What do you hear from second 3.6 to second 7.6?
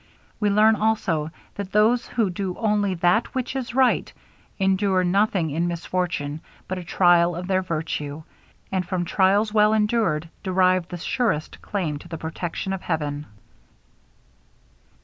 RIGHT, endure nothing in misfortune but a trial of